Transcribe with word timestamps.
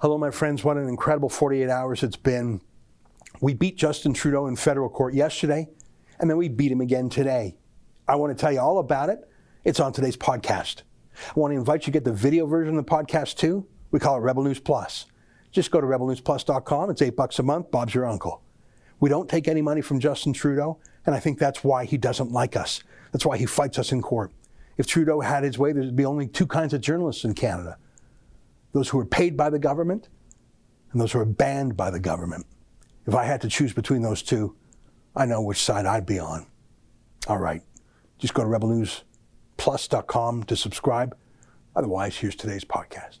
Hello, 0.00 0.16
my 0.16 0.30
friends. 0.30 0.62
What 0.62 0.76
an 0.76 0.88
incredible 0.88 1.28
48 1.28 1.68
hours 1.68 2.04
it's 2.04 2.14
been. 2.14 2.60
We 3.40 3.52
beat 3.52 3.76
Justin 3.76 4.14
Trudeau 4.14 4.46
in 4.46 4.54
federal 4.54 4.88
court 4.88 5.12
yesterday, 5.12 5.66
and 6.20 6.30
then 6.30 6.36
we 6.36 6.48
beat 6.48 6.70
him 6.70 6.80
again 6.80 7.08
today. 7.08 7.56
I 8.06 8.14
want 8.14 8.30
to 8.30 8.40
tell 8.40 8.52
you 8.52 8.60
all 8.60 8.78
about 8.78 9.08
it. 9.08 9.28
It's 9.64 9.80
on 9.80 9.92
today's 9.92 10.16
podcast. 10.16 10.82
I 11.16 11.32
want 11.34 11.50
to 11.50 11.56
invite 11.56 11.80
you 11.80 11.86
to 11.86 11.90
get 11.90 12.04
the 12.04 12.12
video 12.12 12.46
version 12.46 12.78
of 12.78 12.86
the 12.86 12.88
podcast 12.88 13.38
too. 13.38 13.66
We 13.90 13.98
call 13.98 14.14
it 14.14 14.20
Rebel 14.20 14.44
News 14.44 14.60
Plus. 14.60 15.06
Just 15.50 15.72
go 15.72 15.80
to 15.80 15.86
rebelnewsplus.com. 15.88 16.90
It's 16.90 17.02
eight 17.02 17.16
bucks 17.16 17.40
a 17.40 17.42
month. 17.42 17.72
Bob's 17.72 17.92
your 17.92 18.06
uncle. 18.06 18.44
We 19.00 19.10
don't 19.10 19.28
take 19.28 19.48
any 19.48 19.62
money 19.62 19.80
from 19.80 19.98
Justin 19.98 20.32
Trudeau, 20.32 20.78
and 21.06 21.14
I 21.16 21.18
think 21.18 21.40
that's 21.40 21.64
why 21.64 21.86
he 21.86 21.96
doesn't 21.96 22.30
like 22.30 22.54
us. 22.54 22.84
That's 23.10 23.26
why 23.26 23.36
he 23.36 23.46
fights 23.46 23.80
us 23.80 23.90
in 23.90 24.00
court. 24.02 24.30
If 24.76 24.86
Trudeau 24.86 25.22
had 25.22 25.42
his 25.42 25.58
way, 25.58 25.72
there'd 25.72 25.96
be 25.96 26.04
only 26.04 26.28
two 26.28 26.46
kinds 26.46 26.72
of 26.72 26.82
journalists 26.82 27.24
in 27.24 27.34
Canada 27.34 27.78
those 28.72 28.88
who 28.88 28.98
are 28.98 29.06
paid 29.06 29.36
by 29.36 29.50
the 29.50 29.58
government 29.58 30.08
and 30.92 31.00
those 31.00 31.12
who 31.12 31.20
are 31.20 31.24
banned 31.24 31.76
by 31.76 31.90
the 31.90 32.00
government. 32.00 32.46
If 33.06 33.14
I 33.14 33.24
had 33.24 33.40
to 33.42 33.48
choose 33.48 33.72
between 33.72 34.02
those 34.02 34.22
two, 34.22 34.54
I 35.16 35.26
know 35.26 35.40
which 35.42 35.62
side 35.62 35.86
I'd 35.86 36.06
be 36.06 36.18
on. 36.18 36.46
All 37.26 37.38
right, 37.38 37.62
just 38.18 38.34
go 38.34 38.42
to 38.42 38.48
rebelnewsplus.com 38.48 40.44
to 40.44 40.56
subscribe. 40.56 41.16
Otherwise, 41.74 42.16
here's 42.16 42.36
today's 42.36 42.64
podcast. 42.64 43.18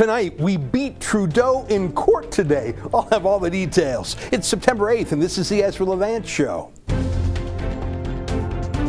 Tonight, 0.00 0.40
we 0.40 0.56
beat 0.56 0.98
Trudeau 0.98 1.66
in 1.68 1.92
court 1.92 2.32
today. 2.32 2.74
I'll 2.94 3.06
have 3.10 3.26
all 3.26 3.38
the 3.38 3.50
details. 3.50 4.16
It's 4.32 4.48
September 4.48 4.86
8th, 4.86 5.12
and 5.12 5.20
this 5.20 5.36
is 5.36 5.50
the 5.50 5.62
Ezra 5.62 5.84
Levant 5.84 6.26
Show. 6.26 6.72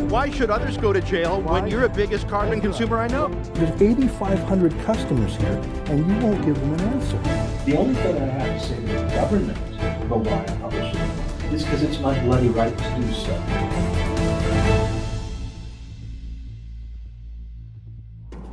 Why 0.08 0.30
should 0.30 0.48
others 0.48 0.78
go 0.78 0.90
to 0.90 1.02
jail 1.02 1.42
Why? 1.42 1.60
when 1.60 1.70
you're 1.70 1.82
the 1.82 1.90
biggest 1.90 2.28
carbon 2.28 2.62
consumer 2.62 2.98
I 2.98 3.08
know? 3.08 3.28
There's 3.52 3.82
8,500 3.82 4.72
customers 4.86 5.36
here, 5.36 5.60
and 5.88 5.98
you 5.98 6.26
won't 6.26 6.42
give 6.46 6.58
them 6.58 6.72
an 6.72 6.80
answer. 6.80 7.18
The 7.66 7.76
only 7.76 7.94
thing 7.96 8.16
I 8.16 8.24
have 8.24 8.62
to 8.62 8.66
say 8.66 8.76
to 8.76 8.82
the 8.86 9.14
government 9.14 9.58
about 10.04 10.24
why 10.24 10.44
I 10.48 10.56
publish 10.62 10.94
it 10.94 11.52
is 11.52 11.62
because 11.62 11.82
it's 11.82 11.98
my 11.98 12.18
bloody 12.20 12.48
right 12.48 12.78
to 12.78 12.96
do 12.96 13.12
so. 13.12 13.91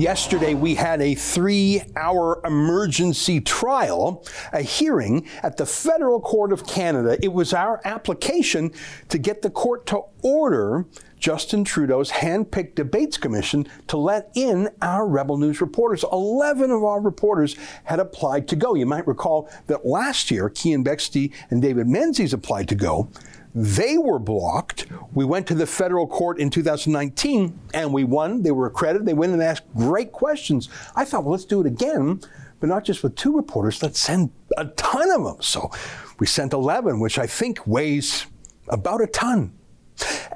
Yesterday, 0.00 0.54
we 0.54 0.76
had 0.76 1.02
a 1.02 1.14
three 1.14 1.82
hour 1.94 2.40
emergency 2.46 3.38
trial, 3.38 4.24
a 4.50 4.62
hearing 4.62 5.28
at 5.42 5.58
the 5.58 5.66
Federal 5.66 6.22
Court 6.22 6.54
of 6.54 6.66
Canada. 6.66 7.18
It 7.22 7.34
was 7.34 7.52
our 7.52 7.82
application 7.84 8.72
to 9.10 9.18
get 9.18 9.42
the 9.42 9.50
court 9.50 9.84
to 9.88 10.00
order 10.22 10.86
Justin 11.18 11.64
Trudeau's 11.64 12.08
hand-picked 12.08 12.76
debates 12.76 13.18
commission 13.18 13.66
to 13.88 13.98
let 13.98 14.30
in 14.34 14.70
our 14.80 15.06
Rebel 15.06 15.36
News 15.36 15.60
reporters. 15.60 16.02
11 16.10 16.70
of 16.70 16.82
our 16.82 17.02
reporters 17.02 17.56
had 17.84 18.00
applied 18.00 18.48
to 18.48 18.56
go. 18.56 18.74
You 18.74 18.86
might 18.86 19.06
recall 19.06 19.50
that 19.66 19.84
last 19.84 20.30
year, 20.30 20.48
Keean 20.48 20.82
Bexte 20.82 21.30
and 21.50 21.60
David 21.60 21.88
Menzies 21.88 22.32
applied 22.32 22.68
to 22.68 22.74
go. 22.74 23.10
They 23.54 23.98
were 23.98 24.18
blocked. 24.18 24.86
We 25.12 25.24
went 25.24 25.46
to 25.48 25.54
the 25.54 25.66
federal 25.66 26.06
court 26.06 26.38
in 26.38 26.50
2019 26.50 27.58
and 27.74 27.92
we 27.92 28.04
won. 28.04 28.42
They 28.42 28.52
were 28.52 28.66
accredited. 28.66 29.06
They 29.06 29.14
went 29.14 29.32
and 29.32 29.42
asked 29.42 29.64
great 29.74 30.12
questions. 30.12 30.68
I 30.94 31.04
thought, 31.04 31.24
well, 31.24 31.32
let's 31.32 31.44
do 31.44 31.60
it 31.60 31.66
again, 31.66 32.20
but 32.60 32.68
not 32.68 32.84
just 32.84 33.02
with 33.02 33.16
two 33.16 33.34
reporters. 33.34 33.82
Let's 33.82 33.98
send 33.98 34.30
a 34.56 34.66
ton 34.66 35.10
of 35.10 35.24
them. 35.24 35.42
So 35.42 35.70
we 36.18 36.26
sent 36.26 36.52
11, 36.52 37.00
which 37.00 37.18
I 37.18 37.26
think 37.26 37.66
weighs 37.66 38.26
about 38.68 39.00
a 39.00 39.06
ton. 39.06 39.52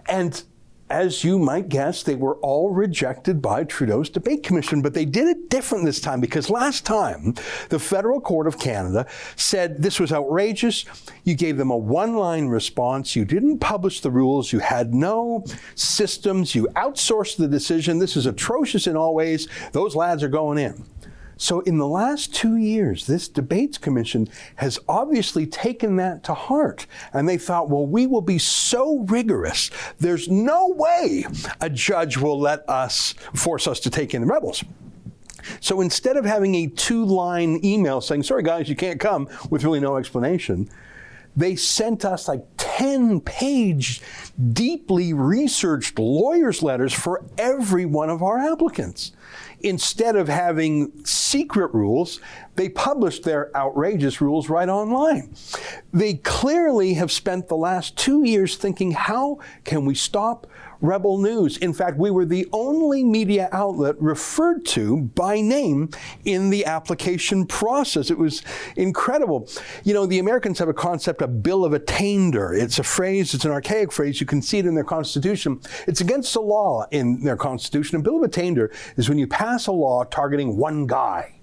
And 0.07 0.43
as 0.91 1.25
you 1.25 1.39
might 1.39 1.69
guess, 1.69 2.03
they 2.03 2.15
were 2.15 2.37
all 2.37 2.71
rejected 2.71 3.41
by 3.41 3.65
Trudeau's 3.65 4.11
debate 4.11 4.43
commission, 4.43 4.83
but 4.83 4.93
they 4.93 5.07
did 5.07 5.29
it 5.29 5.49
different 5.49 5.85
this 5.85 6.01
time 6.01 6.21
because 6.21 6.51
last 6.51 6.85
time 6.85 7.35
the 7.71 7.79
Federal 7.79 8.21
Court 8.21 8.47
of 8.47 8.59
Canada 8.59 9.07
said 9.35 9.83
this 9.83 9.99
was 9.99 10.13
outrageous. 10.13 10.85
You 11.25 11.35
gave 11.35 11.57
them 11.57 11.71
a 11.71 11.77
one 11.77 12.17
line 12.17 12.47
response. 12.47 13.17
You 13.17 13.25
didn't 13.25 13.59
publish 13.59 14.01
the 14.01 14.11
rules. 14.11 14.53
You 14.53 14.59
had 14.59 14.95
no 14.95 15.45
systems. 15.75 16.55
You 16.55 16.69
outsourced 16.77 17.39
the 17.39 17.49
decision. 17.49 17.99
This 17.99 18.17
is 18.17 18.27
atrocious 18.27 18.87
in 18.87 18.97
all 18.97 19.15
ways. 19.15 19.49
Those 19.73 19.97
lads 19.97 20.23
are 20.23 20.29
going 20.29 20.59
in. 20.59 20.85
So, 21.37 21.61
in 21.61 21.79
the 21.79 21.87
last 21.87 22.35
two 22.35 22.57
years, 22.57 23.07
this 23.07 23.29
debates 23.29 23.79
commission 23.79 24.29
has 24.57 24.79
obviously 24.89 25.47
taken 25.47 25.97
that 25.97 26.23
to 26.25 26.35
heart. 26.35 26.87
And 27.13 27.29
they 27.29 27.39
thought, 27.39 27.69
well, 27.69 27.87
we 27.87 28.07
will 28.07 28.21
be 28.21 28.39
so 28.39 29.01
rigorous, 29.01 29.71
there's 29.99 30.29
no 30.29 30.69
way 30.69 31.27
a 31.61 31.71
judge 31.71 32.17
will 32.17 32.39
let 32.39 32.69
us 32.69 33.15
force 33.35 33.67
us 33.67 33.81
to 33.81 33.91
take 33.91 34.15
in 34.15 34.23
the 34.23 34.27
rebels. 34.27 34.65
So 35.61 35.81
instead 35.81 36.17
of 36.17 36.25
having 36.25 36.55
a 36.55 36.67
two 36.69 37.05
line 37.05 37.61
email 37.65 38.01
saying, 38.01 38.23
sorry 38.23 38.43
guys, 38.43 38.69
you 38.69 38.77
can't 38.77 39.01
come, 39.01 39.29
with 39.51 39.65
really 39.65 39.81
no 39.81 39.97
explanation, 39.97 40.71
they 41.37 41.57
sent 41.57 42.05
us 42.05 42.29
like 42.29 42.45
10 42.57 43.21
page, 43.21 44.01
deeply 44.53 45.13
researched 45.13 45.99
lawyer's 45.99 46.63
letters 46.63 46.93
for 46.93 47.25
every 47.39 47.85
one 47.85 48.09
of 48.09 48.23
our 48.23 48.39
applicants 48.39 49.13
instead 49.65 50.15
of 50.15 50.29
having 50.29 51.05
secret 51.05 51.73
rules, 51.73 52.21
they 52.57 52.69
published 52.69 53.25
their 53.25 53.51
outrageous 53.57 54.21
rules 54.21 54.51
right 54.51 54.69
online. 54.69 55.35
They 55.93 56.15
clearly 56.15 56.95
have 56.95 57.11
spent 57.11 57.49
the 57.49 57.57
last 57.57 57.97
two 57.97 58.25
years 58.25 58.57
thinking, 58.57 58.93
how 58.93 59.39
can 59.65 59.87
we 59.87 59.95
stop 59.95 60.47
Rebel 60.81 61.19
News? 61.19 61.57
In 61.59 61.73
fact, 61.73 61.99
we 61.99 62.11
were 62.11 62.25
the 62.25 62.47
only 62.53 63.05
media 63.05 63.49
outlet 63.53 64.01
referred 64.01 64.65
to 64.67 65.03
by 65.15 65.41
name 65.41 65.91
in 66.25 66.51
the 66.51 66.65
application 66.67 67.47
process. 67.47 68.11
It 68.11 68.19
was 68.19 68.43
incredible. 68.77 69.49
You 69.85 69.95
know, 69.95 70.07
the 70.07 70.19
Americans 70.19 70.59
have 70.59 70.69
a 70.69 70.75
concept, 70.75 71.23
a 71.23 71.29
bill 71.29 71.65
of 71.65 71.73
attainder. 71.73 72.55
It's 72.55 72.79
a 72.79 72.85
phrase, 72.85 73.35
it's 73.35 73.45
an 73.45 73.51
archaic 73.51 73.93
phrase. 73.93 74.21
You 74.21 74.27
can 74.27 74.43
see 74.43 74.59
it 74.59 74.67
in 74.67 74.75
their 74.75 74.85
constitution. 74.85 75.61
It's 75.87 76.01
against 76.01 76.35
the 76.35 76.41
law 76.41 76.87
in 76.91 77.23
their 77.23 77.37
constitution. 77.37 77.99
A 77.99 78.03
bill 78.03 78.17
of 78.17 78.23
attainder 78.23 78.73
is 78.97 79.09
when 79.09 79.19
you 79.19 79.27
pass 79.27 79.67
a 79.67 79.73
law 79.73 80.05
targeting 80.05 80.57
one 80.57 80.87
guy 80.87 81.41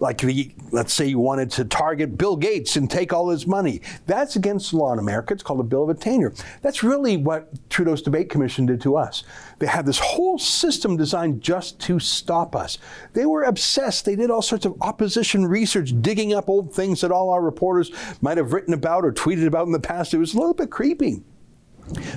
like 0.00 0.18
the, 0.18 0.54
let's 0.70 0.92
say 0.92 1.06
you 1.06 1.18
wanted 1.18 1.50
to 1.52 1.64
target 1.64 2.18
Bill 2.18 2.36
Gates 2.36 2.76
and 2.76 2.90
take 2.90 3.12
all 3.12 3.28
his 3.28 3.46
money. 3.46 3.80
That's 4.06 4.36
against 4.36 4.70
the 4.70 4.78
law 4.78 4.92
in 4.92 4.98
America. 4.98 5.34
It's 5.34 5.42
called 5.42 5.60
a 5.60 5.64
bill 5.64 5.84
of 5.84 5.88
attainder. 5.90 6.34
That's 6.62 6.82
really 6.82 7.16
what 7.16 7.48
Trudeau's 7.70 8.02
debate 8.02 8.28
commission 8.28 8.66
did 8.66 8.80
to 8.82 8.96
us. 8.96 9.24
They 9.58 9.66
had 9.66 9.86
this 9.86 9.98
whole 9.98 10.38
system 10.38 10.96
designed 10.96 11.42
just 11.42 11.80
to 11.82 11.98
stop 11.98 12.56
us. 12.56 12.78
They 13.12 13.26
were 13.26 13.44
obsessed. 13.44 14.04
They 14.04 14.16
did 14.16 14.30
all 14.30 14.42
sorts 14.42 14.66
of 14.66 14.76
opposition 14.80 15.46
research, 15.46 15.92
digging 16.02 16.34
up 16.34 16.48
old 16.48 16.74
things 16.74 17.00
that 17.00 17.12
all 17.12 17.30
our 17.30 17.42
reporters 17.42 17.90
might 18.20 18.36
have 18.36 18.52
written 18.52 18.74
about 18.74 19.04
or 19.04 19.12
tweeted 19.12 19.46
about 19.46 19.66
in 19.66 19.72
the 19.72 19.80
past. 19.80 20.14
It 20.14 20.18
was 20.18 20.34
a 20.34 20.38
little 20.38 20.54
bit 20.54 20.70
creepy. 20.70 21.22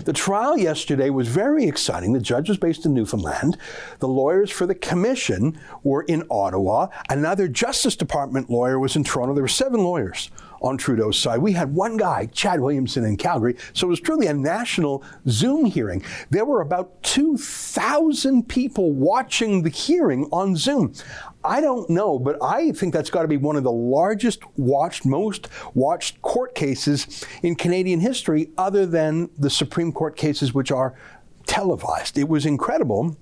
The 0.05 0.13
trial 0.13 0.57
yesterday 0.57 1.09
was 1.09 1.27
very 1.27 1.65
exciting. 1.65 2.13
The 2.13 2.19
judge 2.19 2.49
was 2.49 2.57
based 2.57 2.85
in 2.85 2.93
Newfoundland. 2.93 3.57
The 3.99 4.07
lawyers 4.07 4.49
for 4.49 4.65
the 4.65 4.75
commission 4.75 5.59
were 5.83 6.03
in 6.03 6.23
Ottawa. 6.29 6.87
Another 7.09 7.47
Justice 7.47 7.95
Department 7.95 8.49
lawyer 8.49 8.79
was 8.79 8.95
in 8.95 9.03
Toronto. 9.03 9.33
There 9.33 9.43
were 9.43 9.49
seven 9.49 9.83
lawyers 9.83 10.29
on 10.61 10.77
Trudeau's 10.77 11.17
side. 11.17 11.39
We 11.39 11.53
had 11.53 11.73
one 11.73 11.97
guy, 11.97 12.27
Chad 12.27 12.59
Williamson, 12.59 13.05
in 13.05 13.17
Calgary. 13.17 13.57
So 13.73 13.87
it 13.87 13.89
was 13.89 13.99
truly 13.99 14.27
a 14.27 14.33
national 14.33 15.03
Zoom 15.27 15.65
hearing. 15.65 16.03
There 16.29 16.45
were 16.45 16.61
about 16.61 17.01
2,000 17.03 18.47
people 18.47 18.91
watching 18.91 19.63
the 19.63 19.69
hearing 19.69 20.27
on 20.31 20.55
Zoom. 20.55 20.93
I 21.43 21.61
don't 21.61 21.89
know, 21.89 22.19
but 22.19 22.41
I 22.41 22.71
think 22.71 22.93
that's 22.93 23.09
got 23.09 23.21
to 23.21 23.27
be 23.27 23.37
one 23.37 23.55
of 23.55 23.63
the 23.63 23.71
largest 23.71 24.41
watched, 24.57 25.05
most 25.05 25.47
watched 25.73 26.21
court 26.21 26.55
cases 26.55 27.23
in 27.43 27.55
Canadian 27.55 27.99
history, 27.99 28.49
other 28.57 28.85
than 28.85 29.29
the 29.37 29.49
Supreme 29.49 29.91
Court 29.91 30.17
cases, 30.17 30.53
which 30.53 30.71
are 30.71 30.95
televised. 31.45 32.17
It 32.17 32.27
was 32.27 32.45
incredible. 32.45 33.15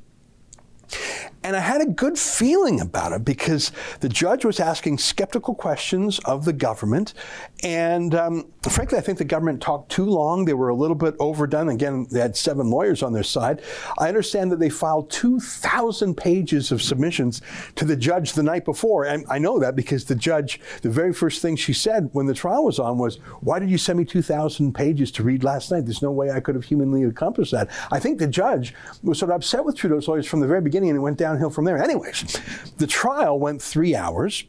And 1.45 1.55
I 1.55 1.59
had 1.59 1.79
a 1.79 1.85
good 1.85 2.17
feeling 2.17 2.81
about 2.81 3.11
it 3.11 3.23
because 3.23 3.71
the 3.99 4.09
judge 4.09 4.45
was 4.45 4.59
asking 4.59 4.97
skeptical 4.97 5.53
questions 5.53 6.17
of 6.25 6.43
the 6.43 6.53
government. 6.53 7.13
And 7.61 8.15
um, 8.15 8.51
frankly, 8.67 8.97
I 8.97 9.01
think 9.01 9.19
the 9.19 9.25
government 9.25 9.61
talked 9.61 9.91
too 9.91 10.05
long. 10.05 10.45
They 10.45 10.55
were 10.55 10.69
a 10.69 10.75
little 10.75 10.95
bit 10.95 11.13
overdone. 11.19 11.69
Again, 11.69 12.07
they 12.09 12.19
had 12.19 12.35
seven 12.35 12.71
lawyers 12.71 13.03
on 13.03 13.13
their 13.13 13.21
side. 13.21 13.61
I 13.99 14.07
understand 14.07 14.51
that 14.53 14.59
they 14.59 14.71
filed 14.71 15.11
2,000 15.11 16.17
pages 16.17 16.71
of 16.71 16.81
submissions 16.81 17.43
to 17.75 17.85
the 17.85 17.95
judge 17.95 18.33
the 18.33 18.41
night 18.41 18.65
before. 18.65 19.05
And 19.05 19.23
I 19.29 19.37
know 19.37 19.59
that 19.59 19.75
because 19.75 20.05
the 20.05 20.15
judge, 20.15 20.59
the 20.81 20.89
very 20.89 21.13
first 21.13 21.43
thing 21.43 21.57
she 21.57 21.73
said 21.73 22.09
when 22.13 22.25
the 22.25 22.33
trial 22.33 22.65
was 22.65 22.79
on 22.79 22.97
was, 22.97 23.17
Why 23.41 23.59
did 23.59 23.69
you 23.69 23.77
send 23.77 23.99
me 23.99 24.05
2,000 24.05 24.73
pages 24.73 25.11
to 25.11 25.21
read 25.21 25.43
last 25.43 25.69
night? 25.69 25.85
There's 25.85 26.01
no 26.01 26.11
way 26.11 26.31
I 26.31 26.39
could 26.39 26.55
have 26.55 26.65
humanly 26.65 27.03
accomplished 27.03 27.51
that. 27.51 27.69
I 27.91 27.99
think 27.99 28.17
the 28.17 28.25
judge 28.25 28.73
was 29.03 29.19
sort 29.19 29.29
of 29.29 29.35
upset 29.35 29.63
with 29.63 29.75
Trudeau's 29.75 30.07
lawyers 30.07 30.25
from 30.25 30.39
the 30.39 30.47
very 30.47 30.61
beginning 30.61 30.89
and 30.89 30.97
it 30.97 31.01
went 31.01 31.19
down 31.19 31.34
downhill 31.35 31.49
from 31.49 31.65
there. 31.65 31.81
Anyways, 31.81 32.39
the 32.77 32.87
trial 32.87 33.39
went 33.39 33.61
three 33.61 33.95
hours. 33.95 34.45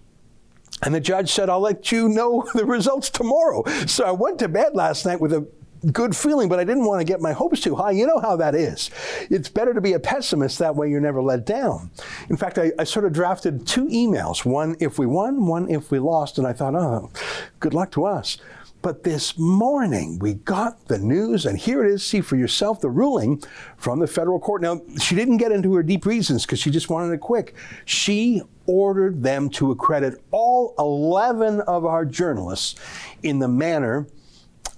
And 0.82 0.94
the 0.94 1.00
judge 1.00 1.32
said, 1.32 1.48
I'll 1.48 1.60
let 1.60 1.90
you 1.90 2.06
know 2.06 2.46
the 2.54 2.66
results 2.66 3.08
tomorrow. 3.08 3.64
So 3.86 4.04
I 4.04 4.10
went 4.10 4.38
to 4.40 4.48
bed 4.48 4.74
last 4.74 5.06
night 5.06 5.20
with 5.20 5.32
a 5.32 5.48
good 5.90 6.14
feeling, 6.14 6.50
but 6.50 6.58
I 6.58 6.64
didn't 6.64 6.84
want 6.84 7.00
to 7.00 7.04
get 7.04 7.20
my 7.20 7.32
hopes 7.32 7.60
too 7.60 7.74
high. 7.74 7.92
You 7.92 8.06
know 8.06 8.18
how 8.18 8.36
that 8.36 8.54
is. 8.54 8.90
It's 9.30 9.48
better 9.48 9.72
to 9.72 9.80
be 9.80 9.94
a 9.94 10.00
pessimist, 10.00 10.58
that 10.58 10.76
way 10.76 10.90
you're 10.90 11.00
never 11.00 11.22
let 11.22 11.46
down. 11.46 11.90
In 12.28 12.36
fact, 12.36 12.58
I, 12.58 12.72
I, 12.78 12.84
sort 12.84 13.06
of 13.06 13.12
drafted 13.12 13.66
two 13.66 13.86
emails 13.86 14.44
one 14.44 14.76
if 14.80 14.98
we 14.98 15.06
won, 15.06 15.46
one 15.46 15.70
if 15.70 15.90
we 15.90 15.98
lost, 15.98 16.36
and 16.38 16.46
I 16.46 16.52
thought, 16.52 16.74
oh, 16.74 17.10
good 17.60 17.72
luck 17.72 17.90
to 17.92 18.04
us. 18.04 18.36
But 18.86 19.02
this 19.02 19.36
morning, 19.36 20.20
we 20.20 20.34
got 20.34 20.86
the 20.86 20.96
news, 20.96 21.44
and 21.44 21.58
here 21.58 21.84
it 21.84 21.90
is. 21.90 22.04
See 22.04 22.20
for 22.20 22.36
yourself 22.36 22.80
the 22.80 22.88
ruling 22.88 23.42
from 23.76 23.98
the 23.98 24.06
federal 24.06 24.38
court. 24.38 24.62
Now, 24.62 24.80
she 25.00 25.16
didn't 25.16 25.38
get 25.38 25.50
into 25.50 25.74
her 25.74 25.82
deep 25.82 26.06
reasons 26.06 26.46
because 26.46 26.60
she 26.60 26.70
just 26.70 26.88
wanted 26.88 27.12
it 27.12 27.18
quick. 27.18 27.56
She 27.84 28.42
ordered 28.66 29.24
them 29.24 29.50
to 29.50 29.72
accredit 29.72 30.22
all 30.30 30.72
11 30.78 31.62
of 31.62 31.84
our 31.84 32.04
journalists 32.04 32.78
in 33.24 33.40
the 33.40 33.48
manner 33.48 34.06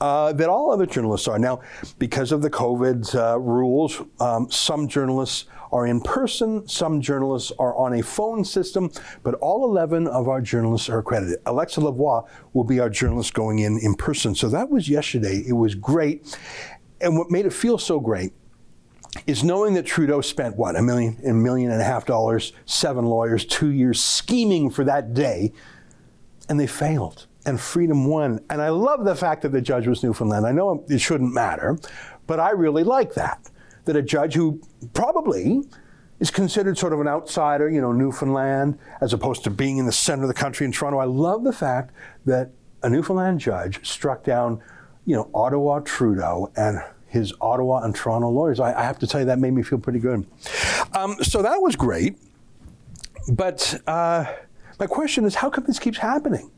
uh, 0.01 0.33
that 0.33 0.49
all 0.49 0.71
other 0.71 0.87
journalists 0.87 1.29
are. 1.29 1.39
Now, 1.39 1.61
because 1.99 2.33
of 2.33 2.43
the 2.43 2.51
COVID 2.51 3.15
uh, 3.15 3.39
rules, 3.39 4.01
um, 4.21 4.51
some 4.51 4.89
journalists 4.89 5.47
are 5.73 5.87
in 5.87 6.01
person, 6.01 6.67
some 6.67 7.01
journalists 7.01 7.53
are 7.59 7.77
on 7.77 7.95
a 7.95 8.03
phone 8.03 8.45
system, 8.45 8.91
but 9.23 9.35
all 9.35 9.65
11 9.65 10.07
of 10.07 10.29
our 10.29 10.41
journalists 10.41 10.89
are 10.89 10.99
accredited. 10.99 11.39
Alexa 11.47 11.81
Lavoie 11.81 12.27
will 12.55 12.65
be 12.65 12.81
our 12.81 12.89
journalist 12.89 13.35
going 13.35 13.59
in 13.59 13.79
in 13.79 13.95
person. 13.95 14.35
So 14.35 14.49
that 14.49 14.71
was 14.71 14.89
yesterday. 14.89 15.45
It 15.47 15.53
was 15.53 15.75
great. 15.75 16.39
And 17.01 17.17
what 17.17 17.31
made 17.31 17.47
it 17.47 17.53
feel 17.53 17.79
so 17.79 18.01
great 18.01 18.33
is 19.27 19.45
knowing 19.45 19.75
that 19.75 19.87
Trudeau 19.87 20.21
spent 20.21 20.57
what 20.57 20.77
a 20.77 20.83
million, 20.83 21.19
a 21.27 21.33
million 21.33 21.71
and 21.71 21.81
a 21.81 21.85
half 21.85 22.07
dollars, 22.07 22.53
seven 22.67 23.05
lawyers, 23.05 23.45
two 23.45 23.69
years 23.69 24.03
scheming 24.03 24.71
for 24.71 24.85
that 24.85 25.15
day, 25.15 25.53
and 26.49 26.59
they 26.59 26.67
failed 26.67 27.28
and 27.49 27.59
freedom 27.59 28.05
won. 28.05 28.41
And 28.51 28.61
I 28.61 28.69
love 28.69 29.07
the 29.07 29.17
fact 29.17 29.41
that 29.41 29.53
the 29.53 29.63
judge 29.63 29.87
was 29.87 30.03
Newfoundland. 30.03 30.47
I 30.47 30.53
know 30.53 30.85
it 30.87 30.99
shouldn't 30.99 31.33
matter, 31.33 31.79
but 32.27 32.39
I 32.39 32.51
really 32.51 32.85
like 32.85 33.15
that. 33.15 33.51
That 33.87 33.97
a 33.97 34.03
judge 34.03 34.35
who 34.35 34.61
probably 34.93 35.63
is 36.21 36.31
considered 36.31 36.77
sort 36.77 36.93
of 36.93 37.01
an 37.01 37.09
outsider, 37.09 37.71
you 37.71 37.81
know, 37.81 37.91
Newfoundland, 37.93 38.79
as 39.01 39.15
opposed 39.15 39.45
to 39.45 39.51
being 39.51 39.79
in 39.79 39.87
the 39.87 39.93
center 39.93 40.25
of 40.25 40.29
the 40.29 40.35
country 40.35 40.67
in 40.67 40.73
Toronto. 40.73 40.99
I 40.99 41.07
love 41.07 41.43
the 41.43 41.53
fact 41.55 41.95
that 42.27 42.51
a 42.83 42.91
Newfoundland 42.91 43.41
judge 43.41 43.87
struck 43.87 44.25
down, 44.25 44.61
you 45.07 45.17
know, 45.17 45.31
Ottawa 45.33 45.81
Trudeau 45.81 46.53
and 46.55 46.83
his 47.07 47.33
Ottawa 47.41 47.83
and 47.83 47.95
Toronto 47.95 48.29
lawyers. 48.29 48.61
I, 48.61 48.79
I 48.79 48.83
have 48.83 48.99
to 48.99 49.07
tell 49.07 49.21
you, 49.21 49.27
that 49.27 49.39
made 49.39 49.55
me 49.55 49.63
feel 49.63 49.79
pretty 49.79 50.01
good. 50.01 50.27
Um, 50.93 51.17
so 51.23 51.41
that 51.41 51.63
was 51.63 51.77
great. 51.77 52.19
But 53.33 53.81
uh, 53.87 54.27
my 54.79 54.87
question 54.87 55.25
is, 55.25 55.35
how 55.35 55.49
come 55.49 55.65
this 55.65 55.79
keeps 55.79 55.97
happening? 55.97 56.51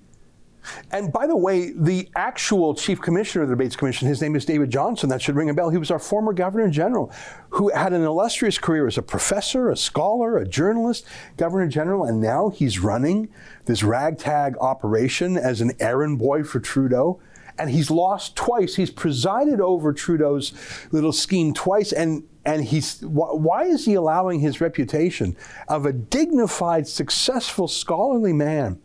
And 0.90 1.12
by 1.12 1.26
the 1.26 1.36
way, 1.36 1.72
the 1.72 2.08
actual 2.16 2.74
chief 2.74 3.00
commissioner 3.00 3.44
of 3.44 3.48
the 3.48 3.56
Debates 3.56 3.76
Commission, 3.76 4.08
his 4.08 4.20
name 4.20 4.36
is 4.36 4.44
David 4.44 4.70
Johnston. 4.70 5.08
That 5.08 5.22
should 5.22 5.36
ring 5.36 5.50
a 5.50 5.54
bell. 5.54 5.70
He 5.70 5.78
was 5.78 5.90
our 5.90 5.98
former 5.98 6.32
governor 6.32 6.68
general 6.70 7.12
who 7.50 7.70
had 7.70 7.92
an 7.92 8.02
illustrious 8.02 8.58
career 8.58 8.86
as 8.86 8.98
a 8.98 9.02
professor, 9.02 9.70
a 9.70 9.76
scholar, 9.76 10.36
a 10.36 10.46
journalist, 10.46 11.06
governor 11.36 11.66
general, 11.68 12.04
and 12.04 12.20
now 12.20 12.50
he's 12.50 12.78
running 12.78 13.28
this 13.66 13.82
ragtag 13.82 14.56
operation 14.60 15.36
as 15.36 15.60
an 15.60 15.72
errand 15.80 16.18
boy 16.18 16.42
for 16.44 16.60
Trudeau. 16.60 17.20
And 17.58 17.68
he's 17.68 17.90
lost 17.90 18.36
twice. 18.36 18.76
He's 18.76 18.90
presided 18.90 19.60
over 19.60 19.92
Trudeau's 19.92 20.54
little 20.92 21.12
scheme 21.12 21.52
twice. 21.52 21.92
And, 21.92 22.22
and 22.46 22.64
he's, 22.64 23.00
why 23.02 23.64
is 23.64 23.84
he 23.84 23.94
allowing 23.94 24.40
his 24.40 24.62
reputation 24.62 25.36
of 25.68 25.84
a 25.84 25.92
dignified, 25.92 26.88
successful, 26.88 27.68
scholarly 27.68 28.32
man? 28.32 28.80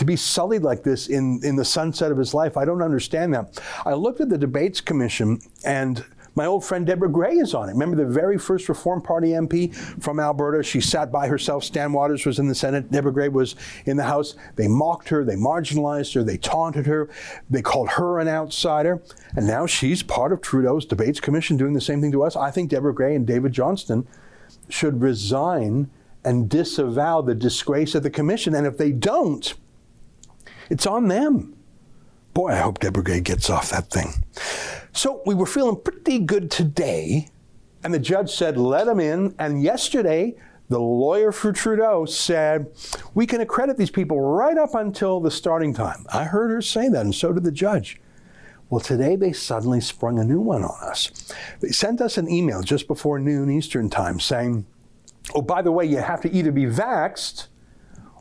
To 0.00 0.06
be 0.06 0.16
sullied 0.16 0.62
like 0.62 0.82
this 0.82 1.08
in, 1.08 1.40
in 1.44 1.56
the 1.56 1.64
sunset 1.64 2.10
of 2.10 2.16
his 2.16 2.32
life. 2.32 2.56
I 2.56 2.64
don't 2.64 2.80
understand 2.80 3.34
that. 3.34 3.60
I 3.84 3.92
looked 3.92 4.22
at 4.22 4.30
the 4.30 4.38
debates 4.38 4.80
commission 4.80 5.42
and 5.62 6.02
my 6.34 6.46
old 6.46 6.64
friend 6.64 6.86
Deborah 6.86 7.10
Grey 7.10 7.34
is 7.34 7.52
on 7.52 7.68
it. 7.68 7.72
Remember 7.72 7.98
the 7.98 8.10
very 8.10 8.38
first 8.38 8.70
Reform 8.70 9.02
Party 9.02 9.32
MP 9.32 9.74
from 10.02 10.18
Alberta? 10.18 10.62
She 10.62 10.80
sat 10.80 11.12
by 11.12 11.26
herself. 11.26 11.64
Stan 11.64 11.92
Waters 11.92 12.24
was 12.24 12.38
in 12.38 12.48
the 12.48 12.54
Senate. 12.54 12.90
Deborah 12.90 13.12
Grey 13.12 13.28
was 13.28 13.56
in 13.84 13.98
the 13.98 14.04
House. 14.04 14.36
They 14.56 14.68
mocked 14.68 15.10
her. 15.10 15.22
They 15.22 15.34
marginalized 15.34 16.14
her. 16.14 16.24
They 16.24 16.38
taunted 16.38 16.86
her. 16.86 17.10
They 17.50 17.60
called 17.60 17.90
her 17.90 18.20
an 18.20 18.28
outsider. 18.28 19.02
And 19.36 19.46
now 19.46 19.66
she's 19.66 20.02
part 20.02 20.32
of 20.32 20.40
Trudeau's 20.40 20.86
Debates 20.86 21.20
Commission 21.20 21.58
doing 21.58 21.74
the 21.74 21.80
same 21.82 22.00
thing 22.00 22.12
to 22.12 22.22
us. 22.22 22.36
I 22.36 22.50
think 22.50 22.70
Deborah 22.70 22.94
Grey 22.94 23.14
and 23.14 23.26
David 23.26 23.52
Johnston 23.52 24.06
should 24.70 25.02
resign 25.02 25.90
and 26.24 26.48
disavow 26.48 27.20
the 27.20 27.34
disgrace 27.34 27.94
of 27.94 28.02
the 28.02 28.08
commission. 28.08 28.54
And 28.54 28.66
if 28.66 28.78
they 28.78 28.92
don't, 28.92 29.52
it's 30.70 30.86
on 30.86 31.08
them. 31.08 31.54
Boy, 32.32 32.52
I 32.52 32.56
hope 32.58 32.78
Deborah 32.78 33.02
Grey 33.02 33.20
gets 33.20 33.50
off 33.50 33.70
that 33.70 33.90
thing. 33.90 34.24
So 34.92 35.22
we 35.26 35.34
were 35.34 35.46
feeling 35.46 35.76
pretty 35.76 36.20
good 36.20 36.50
today, 36.50 37.28
and 37.84 37.92
the 37.92 37.98
judge 37.98 38.30
said, 38.30 38.56
let 38.56 38.86
him 38.86 39.00
in. 39.00 39.34
And 39.38 39.62
yesterday, 39.62 40.36
the 40.68 40.78
lawyer 40.80 41.32
for 41.32 41.52
Trudeau 41.52 42.04
said, 42.04 42.68
we 43.14 43.26
can 43.26 43.40
accredit 43.40 43.76
these 43.76 43.90
people 43.90 44.20
right 44.20 44.56
up 44.56 44.74
until 44.74 45.20
the 45.20 45.30
starting 45.30 45.74
time. 45.74 46.06
I 46.12 46.24
heard 46.24 46.50
her 46.50 46.62
say 46.62 46.88
that, 46.88 47.04
and 47.04 47.14
so 47.14 47.32
did 47.32 47.42
the 47.42 47.52
judge. 47.52 48.00
Well, 48.68 48.80
today 48.80 49.16
they 49.16 49.32
suddenly 49.32 49.80
sprung 49.80 50.20
a 50.20 50.24
new 50.24 50.40
one 50.40 50.62
on 50.62 50.88
us. 50.88 51.10
They 51.58 51.70
sent 51.70 52.00
us 52.00 52.16
an 52.16 52.30
email 52.30 52.62
just 52.62 52.86
before 52.86 53.18
noon 53.18 53.50
Eastern 53.50 53.90
Time 53.90 54.20
saying, 54.20 54.64
oh, 55.34 55.42
by 55.42 55.62
the 55.62 55.72
way, 55.72 55.86
you 55.86 55.96
have 55.96 56.20
to 56.20 56.32
either 56.32 56.52
be 56.52 56.66
vaxxed 56.66 57.48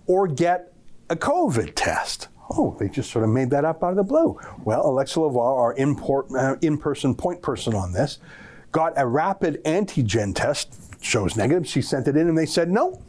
or 0.08 0.28
get 0.28 0.74
a 1.12 1.16
COVID 1.16 1.74
test. 1.76 2.30
Oh, 2.50 2.76
they 2.80 2.90
just 2.90 3.12
sort 3.12 3.24
of 3.24 3.30
made 3.30 3.50
that 3.52 3.64
up 3.64 3.84
out 3.84 3.92
of 3.92 3.96
the 3.96 4.04
blue. 4.04 4.40
Well, 4.64 4.86
Alexa 4.86 5.20
Lavoie, 5.20 5.58
our 5.58 6.54
uh, 6.54 6.58
in-person 6.62 7.16
point 7.16 7.42
person 7.42 7.76
on 7.76 7.94
this, 7.94 8.18
got 8.72 8.94
a 8.98 9.06
rapid 9.06 9.64
antigen 9.66 10.36
test, 10.36 10.76
shows 11.04 11.36
negative. 11.36 11.68
She 11.68 11.82
sent 11.82 12.08
it 12.08 12.18
in 12.18 12.28
and 12.28 12.38
they 12.38 12.46
said, 12.46 12.70
no, 12.70 13.02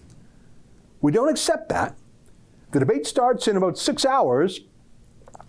we 1.01 1.13
don't 1.13 1.29
accept 1.29 1.71
that. 1.71 1.97
The 2.73 2.81
debate 2.81 3.07
starts 3.07 3.49
in 3.49 3.57
about 3.57 3.79
six 3.79 4.05
hours. 4.05 4.61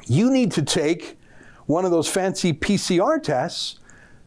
You 0.07 0.31
need 0.31 0.51
to 0.53 0.63
take 0.63 1.17
one 1.65 1.85
of 1.85 1.91
those 1.91 2.07
fancy 2.07 2.53
PCR 2.53 3.21
tests 3.21 3.79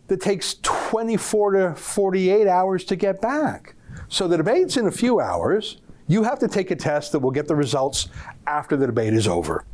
that 0.06 0.20
takes 0.20 0.54
24 0.62 1.50
to 1.52 1.74
48 1.74 2.46
hours 2.46 2.84
to 2.84 2.96
get 2.96 3.20
back. 3.20 3.74
So 4.08 4.28
the 4.28 4.36
debate's 4.36 4.76
in 4.76 4.86
a 4.86 4.92
few 4.92 5.20
hours. 5.20 5.78
You 6.06 6.22
have 6.24 6.38
to 6.40 6.48
take 6.48 6.70
a 6.70 6.76
test 6.76 7.12
that 7.12 7.20
will 7.20 7.30
get 7.30 7.48
the 7.48 7.56
results 7.56 8.08
after 8.46 8.76
the 8.76 8.86
debate 8.86 9.14
is 9.14 9.26
over. 9.26 9.64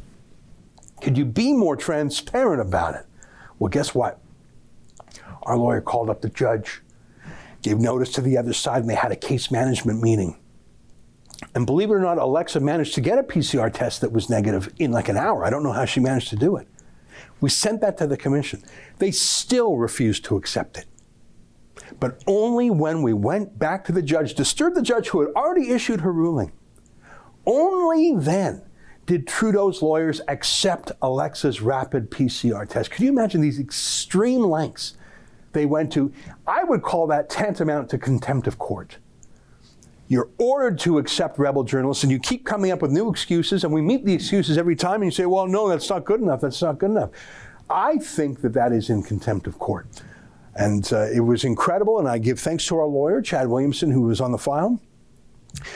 Could 1.01 1.19
you 1.19 1.25
be 1.25 1.53
more 1.53 1.77
transparent 1.77 2.61
about 2.61 2.95
it? 2.95 3.07
Well, 3.59 3.69
guess 3.69 3.95
what? 3.95 4.21
Our 5.43 5.57
lawyer 5.57 5.81
called 5.81 6.11
up 6.11 6.21
the 6.21 6.29
judge, 6.29 6.83
gave 7.63 7.79
notice 7.79 8.13
to 8.13 8.21
the 8.21 8.37
other 8.39 8.53
side, 8.53 8.83
and 8.83 8.91
they 8.91 8.95
had 8.95 9.11
a 9.11 9.17
case 9.17 9.51
management 9.51 10.03
meeting. 10.03 10.39
And 11.55 11.67
believe 11.67 11.91
it 11.91 11.95
or 11.95 12.01
not, 12.01 12.19
Alexa 12.19 12.61
managed 12.61 12.95
to 12.95 13.01
get 13.01 13.19
a 13.19 13.23
PCR 13.23 13.73
test 13.73 14.03
that 14.03 14.13
was 14.13 14.29
negative 14.29 14.73
in 14.79 14.93
like 14.93 15.09
an 15.09 15.17
hour. 15.17 15.45
I 15.45 15.51
don't 15.51 15.63
know 15.63 15.73
how 15.73 15.87
she 15.87 16.01
managed 16.01 16.29
to 16.29 16.37
do 16.37 16.57
it. 16.57 16.69
We 17.41 17.49
sent 17.49 17.81
that 17.81 17.97
to 17.99 18.07
the 18.07 18.17
commission. 18.17 18.63
They 18.99 19.11
still 19.11 19.77
refused 19.77 20.25
to 20.27 20.37
accept 20.37 20.77
it. 20.77 20.85
But 21.99 22.23
only 22.27 22.71
when 22.71 23.03
we 23.03 23.13
went 23.13 23.59
back 23.59 23.85
to 23.87 23.93
the 23.93 24.03
judge, 24.03 24.35
disturbed 24.35 24.77
the 24.77 24.83
judge 24.83 25.09
who 25.09 25.21
had 25.21 25.31
already 25.35 25.71
issued 25.71 26.03
her 26.03 26.13
ruling, 26.13 26.53
only 27.47 28.15
then 28.15 28.63
did 29.07 29.27
Trudeau's 29.27 29.83
lawyers 29.83 30.21
accept 30.29 30.93
Alexa's 31.03 31.61
rapid 31.61 32.11
PCR 32.11 32.69
test. 32.69 32.91
Can 32.91 33.05
you 33.05 33.11
imagine 33.11 33.41
these 33.41 33.59
extreme 33.59 34.43
lengths 34.43 34.97
they 35.53 35.67
went 35.67 35.93
to? 35.95 36.13
I 36.47 36.63
would 36.63 36.83
call 36.83 37.09
that 37.09 37.29
tantamount 37.29 37.89
to 37.91 37.99
contempt 37.99 38.47
of 38.47 38.59
court. 38.59 38.99
You're 40.07 40.29
ordered 40.39 40.79
to 40.81 40.99
accept 40.99 41.39
rebel 41.39 41.65
journalists, 41.65 42.03
and 42.05 42.13
you 42.13 42.19
keep 42.19 42.45
coming 42.45 42.73
up 42.73 42.83
with 42.83 42.91
new 42.91 43.09
excuses, 43.11 43.65
and 43.65 43.73
we 43.73 43.81
meet 43.81 44.05
the 44.05 44.13
excuses 44.13 44.59
every 44.59 44.77
time, 44.77 45.03
and 45.03 45.05
you 45.05 45.11
say, 45.11 45.27
well, 45.27 45.47
no, 45.47 45.69
that's 45.69 45.89
not 45.89 46.05
good 46.05 46.21
enough, 46.21 46.41
that's 46.41 46.61
not 46.63 46.79
good 46.79 46.91
enough. 46.91 47.11
I 47.69 47.99
think 47.99 48.41
that 48.43 48.53
that 48.55 48.73
is 48.73 48.91
in 48.91 49.03
contempt 49.03 49.47
of 49.47 49.59
court. 49.59 49.87
And 50.61 50.93
uh, 50.93 51.11
it 51.11 51.21
was 51.21 51.45
incredible, 51.45 51.99
and 51.99 52.09
I 52.09 52.19
give 52.19 52.39
thanks 52.39 52.67
to 52.67 52.77
our 52.77 52.87
lawyer, 52.87 53.23
Chad 53.23 53.49
Williamson, 53.49 53.91
who 53.91 54.03
was 54.03 54.21
on 54.21 54.31
the 54.31 54.39
file. 54.39 54.81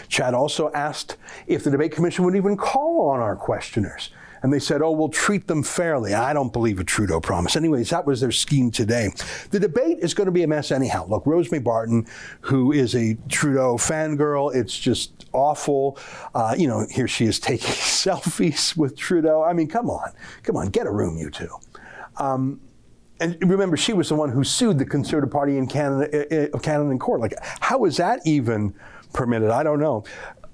Chad 0.08 0.34
also 0.34 0.70
asked 0.72 1.16
if 1.46 1.64
the 1.64 1.70
debate 1.70 1.92
commission 1.92 2.24
would 2.24 2.36
even 2.36 2.56
call 2.56 3.08
on 3.08 3.20
our 3.20 3.34
questioners. 3.34 4.10
And 4.42 4.52
they 4.52 4.58
said, 4.58 4.82
oh, 4.82 4.90
we'll 4.90 5.08
treat 5.08 5.46
them 5.46 5.62
fairly. 5.62 6.12
I 6.12 6.34
don't 6.34 6.52
believe 6.52 6.78
a 6.78 6.84
Trudeau 6.84 7.18
promise. 7.18 7.56
Anyways, 7.56 7.88
that 7.88 8.04
was 8.04 8.20
their 8.20 8.30
scheme 8.30 8.70
today. 8.70 9.08
The 9.50 9.58
debate 9.58 10.00
is 10.00 10.12
going 10.12 10.26
to 10.26 10.32
be 10.32 10.42
a 10.42 10.46
mess 10.46 10.70
anyhow. 10.70 11.06
Look, 11.08 11.24
Rosemary 11.24 11.62
Barton, 11.62 12.06
who 12.42 12.70
is 12.70 12.94
a 12.94 13.16
Trudeau 13.30 13.76
fangirl, 13.76 14.54
it's 14.54 14.78
just 14.78 15.24
awful. 15.32 15.98
Uh, 16.34 16.54
you 16.58 16.68
know, 16.68 16.86
here 16.90 17.08
she 17.08 17.24
is 17.24 17.40
taking 17.40 17.70
selfies 17.70 18.76
with 18.76 18.98
Trudeau. 18.98 19.42
I 19.42 19.54
mean, 19.54 19.66
come 19.66 19.88
on. 19.88 20.12
Come 20.42 20.58
on, 20.58 20.68
get 20.68 20.86
a 20.86 20.92
room, 20.92 21.16
you 21.16 21.30
two. 21.30 21.48
Um, 22.18 22.60
and 23.20 23.36
remember, 23.40 23.76
she 23.76 23.92
was 23.92 24.08
the 24.08 24.14
one 24.16 24.30
who 24.30 24.42
sued 24.42 24.78
the 24.78 24.84
Conservative 24.84 25.30
Party 25.30 25.56
in 25.56 25.66
Canada, 25.66 26.52
uh, 26.52 26.58
Canada 26.58 26.90
in 26.90 26.98
court. 26.98 27.20
Like, 27.20 27.34
how 27.60 27.84
is 27.84 27.96
that 27.98 28.20
even 28.24 28.74
permitted? 29.12 29.50
I 29.50 29.62
don't 29.62 29.80
know. 29.80 30.04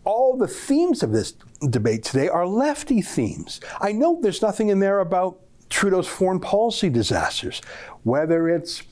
All 0.05 0.37
the 0.37 0.47
themes 0.49 1.03
of 1.03 1.13
this 1.13 1.33
debate 1.69 2.05
today 2.05 2.29
are 2.29 2.47
lefty 2.47 3.01
themes. 3.01 3.61
I 3.81 3.93
know 3.93 4.19
there's 4.21 4.43
nothing 4.43 4.69
in 4.69 4.81
there 4.81 5.01
about 5.01 5.41
Trudeau's 5.69 6.09
foreign 6.09 6.41
policy 6.41 6.91
disasters, 6.91 7.63
whether 8.03 8.49
it's 8.49 8.83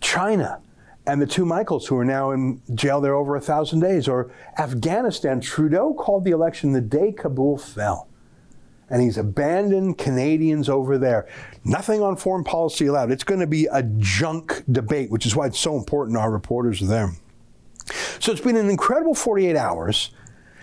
China 0.00 0.60
and 1.06 1.22
the 1.22 1.26
two 1.26 1.46
Michaels 1.46 1.86
who 1.86 1.96
are 1.96 2.04
now 2.04 2.32
in 2.32 2.60
jail 2.74 3.00
there 3.00 3.14
over 3.14 3.36
a 3.36 3.40
thousand 3.40 3.80
days, 3.80 4.08
or 4.08 4.30
Afghanistan. 4.58 5.40
Trudeau 5.40 5.94
called 5.94 6.24
the 6.24 6.32
election 6.32 6.72
the 6.72 6.80
day 6.80 7.12
Kabul 7.12 7.58
fell. 7.58 8.08
And 8.88 9.02
he's 9.02 9.18
abandoned 9.18 9.98
Canadians 9.98 10.68
over 10.68 10.96
there. 10.96 11.28
Nothing 11.64 12.02
on 12.02 12.16
foreign 12.16 12.44
policy 12.44 12.86
allowed. 12.86 13.10
It's 13.10 13.24
going 13.24 13.40
to 13.40 13.46
be 13.46 13.66
a 13.66 13.82
junk 13.98 14.62
debate, 14.70 15.10
which 15.10 15.26
is 15.26 15.34
why 15.34 15.46
it's 15.46 15.58
so 15.58 15.76
important 15.76 16.16
our 16.16 16.30
reporters 16.30 16.80
are 16.82 16.86
there. 16.86 17.12
So 18.20 18.32
it's 18.32 18.40
been 18.40 18.56
an 18.56 18.70
incredible 18.70 19.14
48 19.14 19.56
hours. 19.56 20.10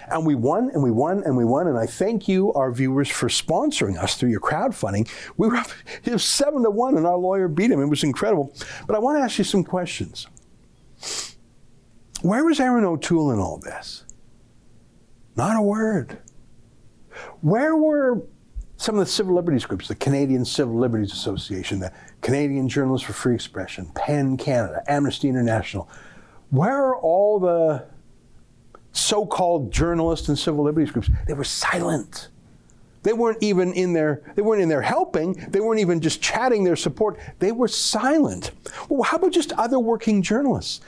And 0.10 0.26
we 0.26 0.36
won 0.36 0.70
and 0.74 0.84
we 0.84 0.92
won 0.92 1.24
and 1.24 1.38
we 1.38 1.46
won. 1.46 1.68
And 1.68 1.78
I 1.78 1.86
thank 1.86 2.28
you, 2.28 2.54
our 2.54 2.72
viewers, 2.72 3.10
for 3.10 3.30
sponsoring 3.30 3.98
us 3.98 4.16
through 4.16 4.30
your 4.30 4.42
crowdfunding. 4.42 5.10
We 5.38 5.48
were 5.48 5.56
up, 5.56 5.68
was 6.06 6.24
seven 6.24 6.64
to 6.64 6.70
one, 6.70 6.98
and 6.98 7.06
our 7.06 7.18
lawyer 7.18 7.48
beat 7.48 7.72
him. 7.72 7.82
It 7.82 7.88
was 7.88 8.04
incredible. 8.04 8.54
But 8.86 8.96
I 8.96 9.00
want 9.00 9.18
to 9.18 9.24
ask 9.24 9.38
you 9.38 9.44
some 9.44 9.64
questions. 9.64 10.28
Where 12.22 12.44
was 12.46 12.60
Erin 12.60 12.86
O'Toole 12.86 13.32
in 13.32 13.40
all 13.40 13.58
this? 13.58 14.04
Not 15.36 15.58
a 15.58 15.62
word. 15.62 16.20
Where 17.44 17.76
were 17.76 18.22
some 18.78 18.96
of 18.96 19.06
the 19.06 19.12
civil 19.12 19.36
liberties 19.36 19.66
groups, 19.66 19.90
the 19.90 19.96
Canadian 19.96 20.46
Civil 20.46 20.80
Liberties 20.80 21.12
Association, 21.12 21.78
the 21.78 21.92
Canadian 22.22 22.70
Journalists 22.70 23.06
for 23.06 23.12
Free 23.12 23.36
Expression, 23.36 23.92
PEN 23.96 24.38
Canada, 24.38 24.82
Amnesty 24.88 25.28
International? 25.28 25.90
Where 26.52 26.74
are 26.74 26.96
all 26.96 27.42
the 27.42 27.84
so 28.94 29.26
called 29.26 29.74
journalists 29.74 30.30
and 30.30 30.40
civil 30.40 30.64
liberties 30.64 30.92
groups? 30.92 31.10
They 31.28 31.34
were 31.34 31.44
silent. 31.44 32.30
They 33.02 33.12
weren't 33.12 33.44
even 33.44 33.74
in 33.74 33.92
there, 33.92 34.22
they 34.36 34.42
weren't 34.42 34.62
in 34.62 34.70
there 34.70 34.82
helping. 34.82 35.34
They 35.34 35.60
weren't 35.60 35.82
even 35.82 36.00
just 36.00 36.22
chatting 36.22 36.64
their 36.64 36.78
support. 36.78 37.20
They 37.40 37.52
were 37.52 37.68
silent. 37.68 38.52
Well, 38.88 39.04
how 39.04 39.18
about 39.18 39.34
just 39.34 39.52
other 39.54 39.80
working 39.80 40.22
journalists? 40.22 40.80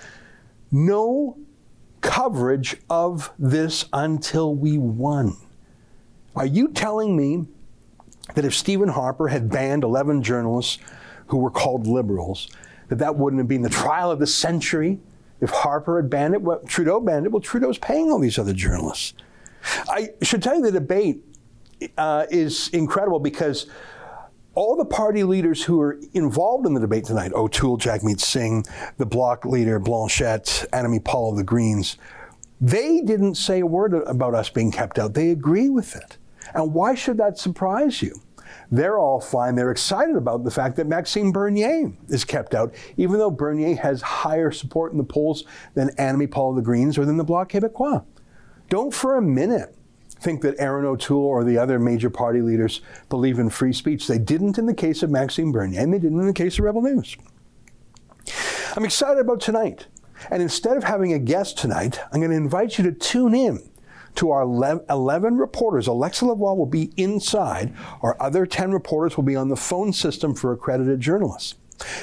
No 0.71 1.37
coverage 1.99 2.77
of 2.89 3.33
this 3.37 3.89
until 3.91 4.55
we 4.55 4.77
won. 4.77 5.35
Are 6.35 6.45
you 6.45 6.69
telling 6.69 7.15
me 7.15 7.47
that 8.33 8.43
if 8.43 8.53
Stephen 8.53 8.89
Harper 8.89 9.29
had 9.29 9.49
banned 9.49 9.83
11 9.83 10.21
journalists 10.21 10.79
who 11.27 11.37
were 11.37 11.51
called 11.51 11.87
liberals, 11.87 12.49
that 12.89 12.97
that 12.97 13.15
wouldn't 13.15 13.39
have 13.39 13.47
been 13.47 13.61
the 13.61 13.69
trial 13.69 14.11
of 14.11 14.19
the 14.19 14.27
century? 14.27 14.99
If 15.41 15.49
Harper 15.49 16.01
had 16.01 16.09
banned 16.09 16.33
it, 16.33 16.41
well, 16.41 16.59
Trudeau 16.67 16.99
banned 16.99 17.25
it, 17.25 17.31
well, 17.31 17.41
Trudeau's 17.41 17.77
paying 17.77 18.11
all 18.11 18.19
these 18.19 18.37
other 18.37 18.53
journalists. 18.53 19.13
I 19.87 20.09
should 20.21 20.43
tell 20.43 20.55
you 20.55 20.61
the 20.61 20.71
debate 20.71 21.23
uh, 21.97 22.25
is 22.29 22.69
incredible 22.69 23.19
because 23.19 23.67
all 24.53 24.75
the 24.75 24.85
party 24.85 25.23
leaders 25.23 25.63
who 25.63 25.81
are 25.81 25.99
involved 26.13 26.65
in 26.65 26.73
the 26.73 26.79
debate 26.79 27.05
tonight, 27.05 27.33
O'Toole, 27.33 27.77
Jagmeet 27.77 28.19
Singh, 28.19 28.65
the 28.97 29.05
bloc 29.05 29.45
leader, 29.45 29.79
Blanchette, 29.79 30.65
Annamie 30.71 31.03
Paul 31.03 31.31
of 31.31 31.37
the 31.37 31.43
Greens, 31.43 31.97
they 32.61 33.01
didn't 33.01 33.35
say 33.35 33.59
a 33.59 33.65
word 33.65 33.93
about 33.93 34.33
us 34.33 34.49
being 34.49 34.71
kept 34.71 34.97
out. 34.97 35.13
They 35.13 35.29
agree 35.29 35.69
with 35.69 35.95
it. 35.95 36.17
And 36.53 36.73
why 36.73 36.95
should 36.95 37.17
that 37.17 37.37
surprise 37.37 38.01
you? 38.01 38.21
They're 38.71 38.97
all 38.97 39.19
fine. 39.19 39.55
They're 39.55 39.71
excited 39.71 40.15
about 40.15 40.43
the 40.43 40.51
fact 40.51 40.75
that 40.77 40.87
Maxime 40.87 41.31
Bernier 41.31 41.91
is 42.09 42.23
kept 42.25 42.55
out, 42.55 42.73
even 42.97 43.17
though 43.17 43.31
Bernier 43.31 43.75
has 43.75 44.01
higher 44.01 44.51
support 44.51 44.91
in 44.91 44.97
the 44.97 45.03
polls 45.03 45.43
than 45.73 45.89
Annamie 45.97 46.29
Paul 46.29 46.53
the 46.53 46.61
Greens 46.61 46.97
or 46.97 47.05
than 47.05 47.17
the 47.17 47.23
Bloc 47.23 47.51
Québécois. 47.51 48.03
Don't 48.69 48.93
for 48.93 49.17
a 49.17 49.21
minute 49.21 49.75
think 50.19 50.41
that 50.41 50.55
Erin 50.57 50.85
O'Toole 50.85 51.25
or 51.25 51.43
the 51.43 51.57
other 51.57 51.77
major 51.77 52.09
party 52.09 52.41
leaders 52.41 52.81
believe 53.09 53.37
in 53.37 53.49
free 53.49 53.73
speech. 53.73 54.07
They 54.07 54.17
didn't 54.17 54.57
in 54.57 54.65
the 54.65 54.73
case 54.73 55.03
of 55.03 55.09
Maxime 55.09 55.51
Bernier, 55.51 55.81
and 55.81 55.93
they 55.93 55.99
didn't 55.99 56.19
in 56.19 56.25
the 56.25 56.33
case 56.33 56.57
of 56.57 56.65
Rebel 56.65 56.81
News. 56.81 57.15
I'm 58.75 58.85
excited 58.85 59.19
about 59.19 59.41
tonight. 59.41 59.87
And 60.31 60.41
instead 60.41 60.77
of 60.77 60.83
having 60.83 61.13
a 61.13 61.19
guest 61.19 61.57
tonight, 61.57 61.99
I'm 62.11 62.19
going 62.19 62.31
to 62.31 62.37
invite 62.37 62.77
you 62.77 62.83
to 62.85 62.91
tune 62.91 63.35
in 63.35 63.69
to 64.15 64.31
our 64.31 64.43
11 64.43 65.37
reporters. 65.37 65.87
Alexa 65.87 66.25
Lavoie 66.25 66.57
will 66.57 66.65
be 66.65 66.91
inside. 66.97 67.73
Our 68.01 68.15
other 68.21 68.45
10 68.45 68.71
reporters 68.71 69.17
will 69.17 69.23
be 69.23 69.35
on 69.35 69.49
the 69.49 69.55
phone 69.55 69.93
system 69.93 70.33
for 70.33 70.51
accredited 70.51 70.99
journalists. 70.99 71.55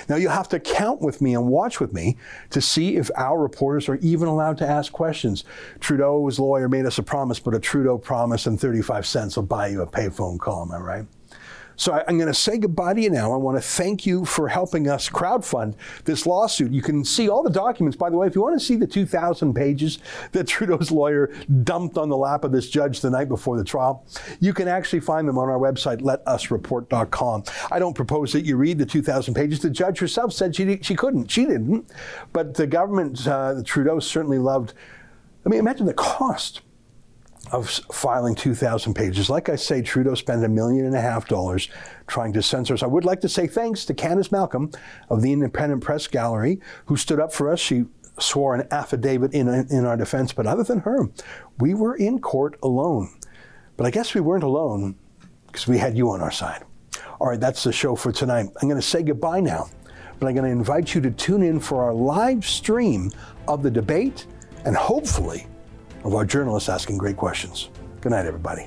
Now, 0.06 0.16
you'll 0.16 0.32
have 0.32 0.50
to 0.50 0.60
count 0.60 1.00
with 1.00 1.22
me 1.22 1.34
and 1.34 1.48
watch 1.48 1.80
with 1.80 1.94
me 1.94 2.18
to 2.50 2.60
see 2.60 2.96
if 2.96 3.10
our 3.16 3.40
reporters 3.40 3.88
are 3.88 3.96
even 3.96 4.28
allowed 4.28 4.58
to 4.58 4.68
ask 4.68 4.92
questions. 4.92 5.44
Trudeau's 5.80 6.38
lawyer 6.38 6.68
made 6.68 6.84
us 6.84 6.98
a 6.98 7.02
promise, 7.02 7.38
but 7.38 7.54
a 7.54 7.58
Trudeau 7.58 7.96
promise 7.96 8.46
and 8.46 8.60
35 8.60 9.06
cents 9.06 9.36
will 9.36 9.44
buy 9.44 9.68
you 9.68 9.80
a 9.80 9.86
payphone 9.86 10.38
call, 10.38 10.62
am 10.62 10.72
I 10.72 10.78
right? 10.78 11.06
So 11.82 11.94
I, 11.94 12.08
am 12.08 12.16
going 12.16 12.28
to 12.28 12.34
say 12.34 12.58
goodbye 12.58 12.94
to 12.94 13.00
you 13.00 13.10
now. 13.10 13.32
I 13.32 13.36
want 13.36 13.56
to 13.56 13.60
thank 13.60 14.06
you 14.06 14.24
for 14.24 14.46
helping 14.46 14.88
us 14.88 15.08
crowdfund 15.08 15.74
this 16.04 16.26
lawsuit. 16.26 16.70
You 16.70 16.80
can 16.80 17.04
see 17.04 17.28
all 17.28 17.42
the 17.42 17.50
documents. 17.50 17.96
By 17.96 18.08
the 18.08 18.16
way, 18.16 18.28
if 18.28 18.36
you 18.36 18.40
want 18.40 18.56
to 18.56 18.64
see 18.64 18.76
the 18.76 18.86
2,000 18.86 19.52
pages 19.52 19.98
that 20.30 20.46
Trudeau's 20.46 20.92
lawyer 20.92 21.32
dumped 21.64 21.98
on 21.98 22.08
the 22.08 22.16
lap 22.16 22.44
of 22.44 22.52
this 22.52 22.70
judge 22.70 23.00
the 23.00 23.10
night 23.10 23.28
before 23.28 23.56
the 23.56 23.64
trial, 23.64 24.06
you 24.38 24.54
can 24.54 24.68
actually 24.68 25.00
find 25.00 25.26
them 25.26 25.38
on 25.38 25.48
our 25.48 25.58
website, 25.58 26.02
letusreport.com. 26.02 27.42
I 27.72 27.80
don't 27.80 27.94
propose 27.94 28.32
that 28.32 28.44
you 28.44 28.56
read 28.56 28.78
the 28.78 28.86
2,000 28.86 29.34
pages. 29.34 29.58
The 29.58 29.68
judge 29.68 29.98
herself 29.98 30.32
said 30.32 30.54
she, 30.54 30.78
she 30.82 30.94
couldn't. 30.94 31.32
She 31.32 31.46
didn't. 31.46 31.90
But 32.32 32.54
the 32.54 32.68
government, 32.68 33.26
uh, 33.26 33.60
Trudeau 33.64 33.98
certainly 33.98 34.38
loved. 34.38 34.74
I 35.44 35.48
mean, 35.48 35.58
imagine 35.58 35.86
the 35.86 35.94
cost 35.94 36.60
of 37.52 37.68
filing 37.68 38.34
2,000 38.34 38.94
pages. 38.94 39.28
Like 39.28 39.50
I 39.50 39.56
say, 39.56 39.82
Trudeau 39.82 40.14
spent 40.14 40.42
a 40.44 40.48
million 40.48 40.86
and 40.86 40.96
a 40.96 41.00
half 41.00 41.28
dollars 41.28 41.68
trying 42.06 42.32
to 42.32 42.42
censor 42.42 42.74
us. 42.74 42.82
I 42.82 42.86
would 42.86 43.04
like 43.04 43.20
to 43.20 43.28
say 43.28 43.46
thanks 43.46 43.84
to 43.84 43.94
Candice 43.94 44.32
Malcolm 44.32 44.70
of 45.10 45.20
the 45.20 45.32
Independent 45.32 45.82
Press 45.82 46.06
Gallery, 46.06 46.60
who 46.86 46.96
stood 46.96 47.20
up 47.20 47.32
for 47.32 47.52
us. 47.52 47.60
She 47.60 47.84
swore 48.18 48.54
an 48.54 48.66
affidavit 48.70 49.34
in, 49.34 49.48
in 49.48 49.84
our 49.84 49.96
defense, 49.98 50.32
but 50.32 50.46
other 50.46 50.64
than 50.64 50.80
her, 50.80 51.08
we 51.58 51.74
were 51.74 51.94
in 51.94 52.20
court 52.20 52.58
alone. 52.62 53.10
But 53.76 53.86
I 53.86 53.90
guess 53.90 54.14
we 54.14 54.20
weren't 54.22 54.44
alone 54.44 54.96
because 55.46 55.66
we 55.66 55.76
had 55.76 55.96
you 55.96 56.10
on 56.10 56.22
our 56.22 56.30
side. 56.30 56.64
All 57.20 57.28
right, 57.28 57.40
that's 57.40 57.62
the 57.62 57.72
show 57.72 57.94
for 57.94 58.12
tonight. 58.12 58.46
I'm 58.60 58.68
going 58.68 58.80
to 58.80 58.86
say 58.86 59.02
goodbye 59.02 59.40
now, 59.40 59.68
but 60.18 60.26
I'm 60.26 60.34
going 60.34 60.46
to 60.46 60.50
invite 60.50 60.94
you 60.94 61.02
to 61.02 61.10
tune 61.10 61.42
in 61.42 61.60
for 61.60 61.84
our 61.84 61.92
live 61.92 62.46
stream 62.46 63.10
of 63.46 63.62
the 63.62 63.70
debate 63.70 64.26
and 64.64 64.74
hopefully 64.74 65.46
of 66.04 66.14
our 66.14 66.24
journalists 66.24 66.68
asking 66.68 66.98
great 66.98 67.16
questions. 67.16 67.70
Good 68.00 68.10
night, 68.10 68.26
everybody. 68.26 68.66